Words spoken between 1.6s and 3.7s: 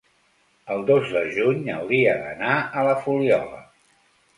hauria d'anar a la Fuliola.